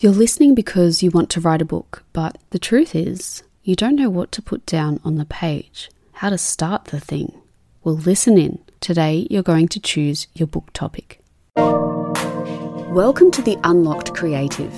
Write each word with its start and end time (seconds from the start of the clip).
You're 0.00 0.12
listening 0.12 0.54
because 0.54 1.02
you 1.02 1.10
want 1.10 1.28
to 1.30 1.40
write 1.40 1.60
a 1.60 1.64
book, 1.64 2.04
but 2.12 2.38
the 2.50 2.58
truth 2.60 2.94
is, 2.94 3.42
you 3.64 3.74
don't 3.74 3.96
know 3.96 4.08
what 4.08 4.30
to 4.30 4.40
put 4.40 4.64
down 4.64 5.00
on 5.04 5.16
the 5.16 5.24
page, 5.24 5.90
how 6.12 6.30
to 6.30 6.38
start 6.38 6.84
the 6.84 7.00
thing. 7.00 7.40
Well, 7.82 7.96
listen 7.96 8.38
in. 8.38 8.60
Today, 8.78 9.26
you're 9.28 9.42
going 9.42 9.66
to 9.66 9.80
choose 9.80 10.28
your 10.34 10.46
book 10.46 10.72
topic. 10.72 11.20
Welcome 11.56 13.32
to 13.32 13.42
the 13.42 13.58
Unlocked 13.64 14.14
Creative. 14.14 14.72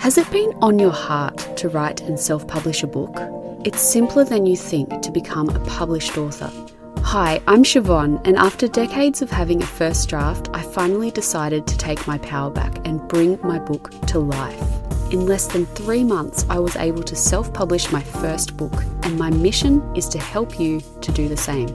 Has 0.00 0.18
it 0.18 0.28
been 0.32 0.52
on 0.60 0.80
your 0.80 0.90
heart 0.90 1.56
to 1.58 1.68
write 1.68 2.00
and 2.00 2.18
self 2.18 2.48
publish 2.48 2.82
a 2.82 2.88
book? 2.88 3.16
It's 3.64 3.80
simpler 3.80 4.24
than 4.24 4.46
you 4.46 4.56
think 4.56 5.00
to 5.02 5.12
become 5.12 5.48
a 5.50 5.64
published 5.66 6.18
author. 6.18 6.50
Hi, 7.02 7.40
I'm 7.48 7.64
Siobhan, 7.64 8.24
and 8.24 8.36
after 8.36 8.68
decades 8.68 9.20
of 9.20 9.30
having 9.30 9.60
a 9.60 9.66
first 9.66 10.08
draft, 10.08 10.48
I 10.54 10.62
finally 10.62 11.10
decided 11.10 11.66
to 11.66 11.76
take 11.76 12.06
my 12.06 12.18
power 12.18 12.50
back 12.50 12.86
and 12.86 13.06
bring 13.08 13.36
my 13.42 13.58
book 13.58 13.90
to 14.08 14.20
life. 14.20 14.60
In 15.12 15.26
less 15.26 15.48
than 15.48 15.66
three 15.66 16.04
months, 16.04 16.46
I 16.48 16.60
was 16.60 16.76
able 16.76 17.02
to 17.02 17.16
self 17.16 17.52
publish 17.52 17.90
my 17.90 18.00
first 18.00 18.56
book, 18.56 18.84
and 19.02 19.18
my 19.18 19.28
mission 19.28 19.82
is 19.96 20.08
to 20.10 20.18
help 20.18 20.60
you 20.60 20.80
to 21.00 21.10
do 21.10 21.28
the 21.28 21.36
same. 21.36 21.68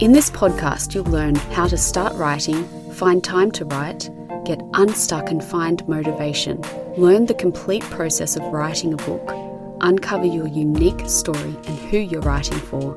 In 0.00 0.12
this 0.12 0.30
podcast, 0.30 0.94
you'll 0.94 1.04
learn 1.04 1.34
how 1.34 1.68
to 1.68 1.76
start 1.76 2.14
writing, 2.14 2.64
find 2.92 3.22
time 3.22 3.50
to 3.52 3.66
write, 3.66 4.08
get 4.46 4.62
unstuck 4.72 5.30
and 5.30 5.44
find 5.44 5.86
motivation, 5.86 6.62
learn 6.96 7.26
the 7.26 7.34
complete 7.34 7.82
process 7.84 8.36
of 8.36 8.42
writing 8.44 8.94
a 8.94 8.96
book, 8.96 9.30
uncover 9.82 10.24
your 10.24 10.46
unique 10.46 11.06
story 11.10 11.56
and 11.66 11.78
who 11.90 11.98
you're 11.98 12.22
writing 12.22 12.58
for 12.58 12.96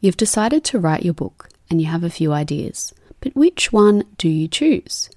You've 0.00 0.16
decided 0.16 0.62
to 0.64 0.78
write 0.78 1.04
your 1.04 1.14
book 1.14 1.48
and 1.68 1.80
you 1.80 1.88
have 1.88 2.04
a 2.04 2.10
few 2.10 2.32
ideas, 2.32 2.94
but 3.20 3.34
which 3.34 3.72
one 3.72 4.04
do 4.16 4.28
you 4.28 4.46
choose? 4.46 5.10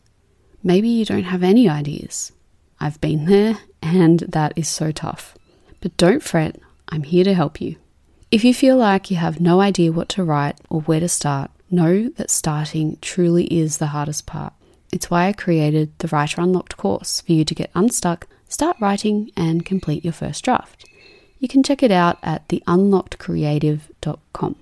Maybe 0.64 0.90
you 0.90 1.06
don't 1.06 1.26
have 1.26 1.44
any 1.44 1.70
ideas. 1.70 2.32
I've 2.80 3.00
been 3.00 3.26
there 3.26 3.59
and 3.84 4.22
that 4.22 4.54
is 4.56 4.68
so 4.68 4.92
tough. 4.92 5.38
But 5.82 5.96
don't 5.98 6.24
fret, 6.24 6.59
I'm 6.90 7.04
here 7.04 7.24
to 7.24 7.36
help 7.36 7.62
you. 7.62 7.76
If 8.32 8.44
you 8.44 8.56
feel 8.56 8.78
like 8.78 9.12
you 9.12 9.18
have 9.18 9.40
no 9.40 9.62
idea 9.62 9.92
what 9.92 10.09
to 10.09 10.24
write 10.24 10.58
or 10.70 10.82
where 10.82 11.00
to 11.00 11.09
start, 11.09 11.52
know 11.70 12.09
that 12.09 12.32
starting 12.32 12.98
truly 13.02 13.46
is 13.46 13.78
the 13.78 13.88
hardest 13.88 14.26
part. 14.26 14.54
It's 14.92 15.12
why 15.12 15.28
I 15.28 15.34
created 15.34 15.92
the 16.00 16.08
Writer 16.08 16.42
Unlocked 16.42 16.78
course 16.78 17.22
for 17.22 17.34
you 17.34 17.46
to 17.46 17.56
get 17.56 17.70
unstuck, 17.76 18.28
start 18.50 18.78
writing, 18.80 19.30
and 19.38 19.64
complete 19.66 20.04
your 20.04 20.14
first 20.14 20.44
draft. 20.44 20.86
You 21.40 21.48
can 21.48 21.62
check 21.64 21.84
it 21.84 21.92
out 21.92 22.18
at 22.24 22.48
theunlockedcreative.com. 22.50 24.56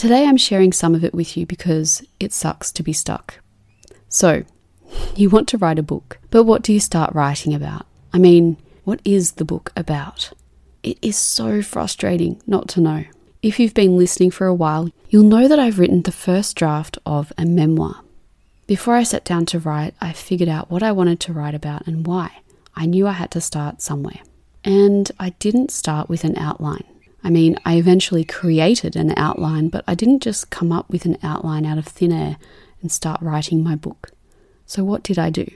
Today 0.00 0.26
I'm 0.26 0.38
sharing 0.38 0.72
some 0.72 0.94
of 0.94 1.04
it 1.04 1.12
with 1.12 1.36
you 1.36 1.44
because 1.44 2.02
it 2.18 2.32
sucks 2.32 2.72
to 2.72 2.82
be 2.82 2.94
stuck. 2.94 3.34
So, 4.08 4.44
you 5.14 5.28
want 5.28 5.46
to 5.48 5.58
write 5.58 5.78
a 5.78 5.82
book, 5.82 6.18
but 6.30 6.44
what 6.44 6.62
do 6.62 6.72
you 6.72 6.80
start 6.80 7.14
writing 7.14 7.52
about? 7.52 7.84
I 8.10 8.16
mean, 8.16 8.56
what 8.84 9.02
is 9.04 9.32
the 9.32 9.44
book 9.44 9.70
about? 9.76 10.32
It 10.82 10.96
is 11.02 11.18
so 11.18 11.60
frustrating 11.60 12.40
not 12.46 12.66
to 12.70 12.80
know. 12.80 13.04
If 13.42 13.60
you've 13.60 13.74
been 13.74 13.98
listening 13.98 14.30
for 14.30 14.46
a 14.46 14.54
while, 14.54 14.88
you'll 15.10 15.24
know 15.24 15.46
that 15.46 15.58
I've 15.58 15.78
written 15.78 16.00
the 16.00 16.12
first 16.12 16.56
draft 16.56 16.96
of 17.04 17.30
a 17.36 17.44
memoir. 17.44 18.00
Before 18.66 18.94
I 18.94 19.02
sat 19.02 19.26
down 19.26 19.44
to 19.52 19.58
write, 19.58 19.92
I 20.00 20.14
figured 20.14 20.48
out 20.48 20.70
what 20.70 20.82
I 20.82 20.92
wanted 20.92 21.20
to 21.20 21.34
write 21.34 21.54
about 21.54 21.86
and 21.86 22.06
why. 22.06 22.38
I 22.74 22.86
knew 22.86 23.06
I 23.06 23.12
had 23.12 23.30
to 23.32 23.40
start 23.42 23.82
somewhere. 23.82 24.20
And 24.64 25.12
I 25.20 25.34
didn't 25.40 25.70
start 25.70 26.08
with 26.08 26.24
an 26.24 26.38
outline. 26.38 26.84
I 27.22 27.30
mean, 27.30 27.56
I 27.64 27.76
eventually 27.76 28.24
created 28.24 28.96
an 28.96 29.12
outline, 29.16 29.68
but 29.68 29.84
I 29.86 29.94
didn't 29.94 30.22
just 30.22 30.50
come 30.50 30.72
up 30.72 30.88
with 30.88 31.04
an 31.04 31.18
outline 31.22 31.66
out 31.66 31.78
of 31.78 31.86
thin 31.86 32.12
air 32.12 32.36
and 32.80 32.90
start 32.90 33.20
writing 33.20 33.62
my 33.62 33.76
book. 33.76 34.10
So, 34.66 34.84
what 34.84 35.02
did 35.02 35.18
I 35.18 35.30
do? 35.30 35.46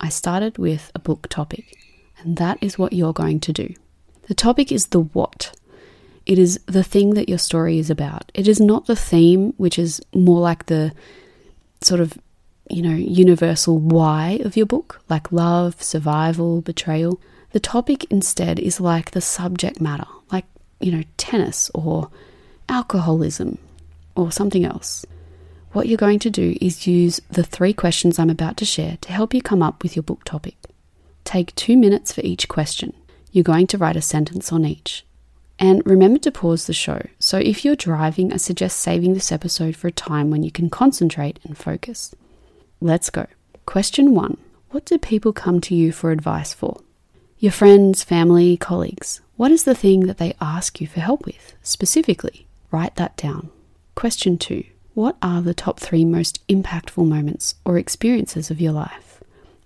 I 0.00 0.08
started 0.10 0.58
with 0.58 0.90
a 0.94 0.98
book 0.98 1.28
topic, 1.28 1.78
and 2.18 2.36
that 2.36 2.58
is 2.60 2.78
what 2.78 2.92
you're 2.92 3.12
going 3.12 3.40
to 3.40 3.52
do. 3.52 3.74
The 4.28 4.34
topic 4.34 4.70
is 4.70 4.88
the 4.88 5.00
what. 5.00 5.56
It 6.26 6.38
is 6.38 6.58
the 6.66 6.82
thing 6.82 7.14
that 7.14 7.28
your 7.28 7.38
story 7.38 7.78
is 7.78 7.88
about. 7.88 8.30
It 8.34 8.48
is 8.48 8.60
not 8.60 8.86
the 8.86 8.96
theme, 8.96 9.54
which 9.56 9.78
is 9.78 10.00
more 10.12 10.40
like 10.40 10.66
the 10.66 10.92
sort 11.80 12.00
of, 12.00 12.18
you 12.68 12.82
know, 12.82 12.94
universal 12.94 13.78
why 13.78 14.40
of 14.44 14.56
your 14.56 14.66
book, 14.66 15.00
like 15.08 15.30
love, 15.30 15.80
survival, 15.80 16.60
betrayal. 16.60 17.20
The 17.52 17.60
topic 17.60 18.04
instead 18.10 18.58
is 18.58 18.80
like 18.80 19.12
the 19.12 19.20
subject 19.20 19.80
matter, 19.80 20.06
like 20.32 20.46
you 20.80 20.92
know, 20.92 21.02
tennis 21.16 21.70
or 21.74 22.10
alcoholism 22.68 23.58
or 24.14 24.32
something 24.32 24.64
else. 24.64 25.04
What 25.72 25.88
you're 25.88 25.98
going 25.98 26.20
to 26.20 26.30
do 26.30 26.56
is 26.60 26.86
use 26.86 27.20
the 27.30 27.42
three 27.42 27.74
questions 27.74 28.18
I'm 28.18 28.30
about 28.30 28.56
to 28.58 28.64
share 28.64 28.96
to 29.02 29.12
help 29.12 29.34
you 29.34 29.42
come 29.42 29.62
up 29.62 29.82
with 29.82 29.94
your 29.94 30.02
book 30.02 30.24
topic. 30.24 30.56
Take 31.24 31.54
two 31.54 31.76
minutes 31.76 32.12
for 32.12 32.22
each 32.22 32.48
question. 32.48 32.94
You're 33.30 33.44
going 33.44 33.66
to 33.68 33.78
write 33.78 33.96
a 33.96 34.02
sentence 34.02 34.52
on 34.52 34.64
each. 34.64 35.04
And 35.58 35.82
remember 35.86 36.18
to 36.20 36.30
pause 36.30 36.66
the 36.66 36.72
show. 36.72 37.02
So 37.18 37.38
if 37.38 37.64
you're 37.64 37.76
driving, 37.76 38.32
I 38.32 38.36
suggest 38.36 38.78
saving 38.78 39.14
this 39.14 39.32
episode 39.32 39.76
for 39.76 39.88
a 39.88 39.92
time 39.92 40.30
when 40.30 40.42
you 40.42 40.50
can 40.50 40.70
concentrate 40.70 41.40
and 41.44 41.56
focus. 41.56 42.14
Let's 42.80 43.10
go. 43.10 43.26
Question 43.64 44.14
one 44.14 44.36
What 44.70 44.84
do 44.84 44.98
people 44.98 45.32
come 45.32 45.60
to 45.62 45.74
you 45.74 45.92
for 45.92 46.10
advice 46.10 46.54
for? 46.54 46.80
Your 47.38 47.52
friends, 47.52 48.02
family, 48.02 48.56
colleagues. 48.56 49.20
What 49.36 49.52
is 49.52 49.64
the 49.64 49.74
thing 49.74 50.06
that 50.06 50.16
they 50.16 50.34
ask 50.40 50.80
you 50.80 50.86
for 50.86 51.00
help 51.00 51.26
with 51.26 51.54
specifically? 51.62 52.46
Write 52.70 52.96
that 52.96 53.14
down. 53.18 53.50
Question 53.94 54.38
two 54.38 54.64
What 54.94 55.18
are 55.20 55.42
the 55.42 55.52
top 55.52 55.78
three 55.78 56.02
most 56.02 56.46
impactful 56.48 57.06
moments 57.06 57.56
or 57.66 57.76
experiences 57.76 58.50
of 58.50 58.58
your 58.58 58.72
life? 58.72 59.22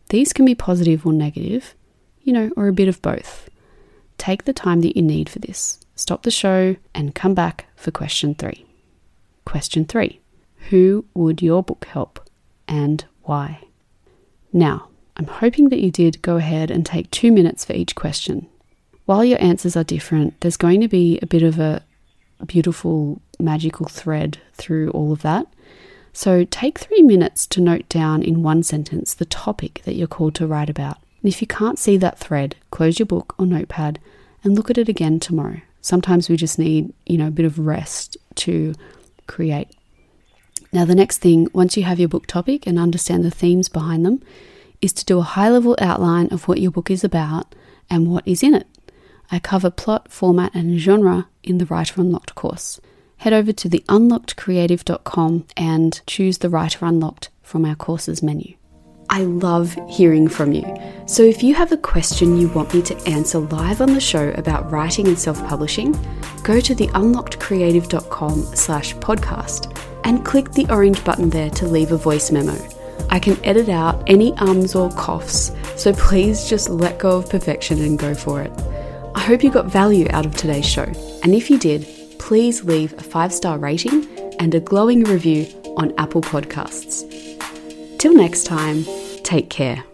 These 0.09 0.33
can 0.33 0.45
be 0.45 0.55
positive 0.57 1.07
or 1.07 1.13
negative, 1.13 1.77
you 2.23 2.33
know, 2.33 2.51
or 2.57 2.67
a 2.67 2.73
bit 2.73 2.89
of 2.89 3.01
both. 3.03 3.49
Take 4.19 4.47
the 4.47 4.53
time 4.53 4.81
that 4.81 4.97
you 4.97 5.03
need 5.03 5.29
for 5.29 5.39
this. 5.39 5.79
Stop 5.95 6.25
the 6.25 6.33
show 6.33 6.75
and 6.93 7.15
come 7.15 7.35
back 7.35 7.67
for 7.77 7.93
question 7.93 8.35
three. 8.35 8.67
Question 9.45 9.85
three 9.85 10.19
Who 10.71 11.05
would 11.15 11.41
your 11.41 11.63
book 11.63 11.85
help 11.85 12.29
and 12.67 13.05
why? 13.23 13.61
Now, 14.53 14.90
I'm 15.17 15.27
hoping 15.27 15.69
that 15.69 15.81
you 15.81 15.91
did 15.91 16.23
go 16.23 16.37
ahead 16.37 16.71
and 16.71 16.85
take 16.85 17.11
two 17.11 17.31
minutes 17.33 17.65
for 17.65 17.73
each 17.73 17.95
question. 17.95 18.47
While 19.07 19.25
your 19.25 19.43
answers 19.43 19.77
are 19.77 19.85
different, 19.85 20.41
there's 20.41 20.57
going 20.57 20.81
to 20.81 20.89
be 20.89 21.19
a 21.21 21.27
bit 21.27 21.43
of 21.43 21.59
a 21.59 21.83
beautiful 22.47 23.21
magical 23.39 23.87
thread 23.87 24.39
through 24.55 24.91
all 24.91 25.13
of 25.13 25.23
that. 25.23 25.47
So 26.13 26.45
take 26.45 26.79
three 26.79 27.03
minutes 27.03 27.47
to 27.49 27.61
note 27.61 27.89
down 27.89 28.23
in 28.23 28.43
one 28.43 28.63
sentence 28.63 29.15
the 29.15 29.25
topic 29.25 29.83
that 29.85 29.95
you're 29.95 30.07
called 30.07 30.35
to 30.37 30.47
write 30.47 30.71
about. 30.71 30.99
And 31.23 31.33
if 31.33 31.41
you 31.41 31.47
can't 31.47 31.79
see 31.79 31.97
that 31.99 32.19
thread, 32.19 32.57
close 32.71 32.99
your 32.99 33.07
book 33.07 33.35
or 33.39 33.47
notepad 33.47 33.99
and 34.43 34.55
look 34.57 34.71
at 34.71 34.79
it 34.79 34.89
again 34.89 35.21
tomorrow. 35.21 35.61
Sometimes 35.83 36.29
we 36.29 36.37
just 36.37 36.59
need, 36.59 36.93
you 37.07 37.19
know, 37.19 37.29
a 37.29 37.33
bit 37.33 37.47
of 37.47 37.59
rest 37.59 38.17
to 38.37 38.75
create. 39.27 39.69
Now, 40.73 40.85
the 40.85 40.95
next 40.95 41.19
thing, 41.19 41.49
once 41.53 41.77
you 41.77 41.83
have 41.83 41.99
your 41.99 42.09
book 42.09 42.27
topic 42.27 42.67
and 42.67 42.79
understand 42.79 43.25
the 43.25 43.31
themes 43.31 43.69
behind 43.69 44.07
them, 44.07 44.23
is 44.81 44.93
to 44.95 45.05
do 45.05 45.19
a 45.19 45.23
high 45.23 45.51
level 45.51 45.77
outline 45.79 46.29
of 46.29 46.49
what 46.49 46.61
your 46.61 46.71
book 46.71 46.91
is 46.91 47.05
about 47.05 47.55
and 47.89 48.11
what 48.11 48.27
is 48.27 48.43
in 48.43 48.55
it. 48.55 48.67
I 49.31 49.39
cover 49.39 49.71
plot, 49.71 50.11
format, 50.11 50.55
and 50.55 50.79
genre 50.79 51.29
in 51.43 51.59
the 51.59 51.67
Writer 51.67 52.01
Unlocked 52.01 52.35
course. 52.35 52.81
Head 53.19 53.33
over 53.33 53.53
to 53.53 53.69
theunlockedcreative.com 53.69 55.47
and 55.57 56.01
choose 56.07 56.39
the 56.39 56.49
Writer 56.49 56.85
Unlocked 56.87 57.29
from 57.43 57.65
our 57.65 57.75
courses 57.75 58.23
menu. 58.23 58.57
I 59.11 59.25
love 59.25 59.77
hearing 59.89 60.29
from 60.29 60.53
you. 60.53 60.65
So 61.07 61.23
if 61.23 61.43
you 61.43 61.55
have 61.55 61.73
a 61.73 61.77
question 61.77 62.39
you 62.39 62.49
want 62.49 62.73
me 62.73 62.81
to 62.83 62.97
answer 63.09 63.39
live 63.39 63.81
on 63.81 63.93
the 63.93 64.01
show 64.01 64.31
about 64.37 64.71
writing 64.71 65.09
and 65.09 65.19
self-publishing, 65.19 65.93
go 66.45 66.61
to 66.61 66.75
theunlockedcreative.com 66.75 68.43
slash 68.55 68.95
podcast 68.95 69.77
and 70.05 70.25
click 70.25 70.53
the 70.53 70.67
orange 70.71 71.05
button 71.05 71.29
there 71.29 71.51
to 71.51 71.67
leave 71.67 71.91
a 71.93 71.97
voice 71.97 72.31
memo. 72.31 72.57
I 73.11 73.19
can 73.19 73.45
edit 73.45 73.69
out 73.69 74.03
any 74.07 74.33
ums 74.35 74.75
or 74.75 74.91
coughs, 74.91 75.53
so 75.77 75.93
please 75.93 76.49
just 76.49 76.71
let 76.71 76.99
go 76.99 77.19
of 77.19 77.29
perfection 77.29 77.81
and 77.83 77.99
go 77.99 78.15
for 78.15 78.41
it. 78.41 78.53
I 79.15 79.21
hope 79.21 79.43
you 79.43 79.51
got 79.51 79.67
value 79.67 80.07
out 80.11 80.25
of 80.25 80.37
today's 80.37 80.67
show, 80.67 80.93
and 81.23 81.35
if 81.35 81.51
you 81.51 81.59
did, 81.59 81.87
please 82.19 82.65
leave 82.65 82.93
a 82.95 83.03
five 83.03 83.33
star 83.33 83.59
rating 83.59 84.07
and 84.39 84.55
a 84.55 84.61
glowing 84.61 85.03
review 85.05 85.47
on 85.77 85.93
Apple 85.99 86.23
Podcasts. 86.23 87.07
Till 87.99 88.15
next 88.15 88.45
time, 88.45 88.85
take 89.25 89.51
care. 89.51 89.85